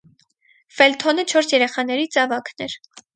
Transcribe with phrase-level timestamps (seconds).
[0.77, 2.77] Ֆելթոնը չորս երեխաներից ավագն էր։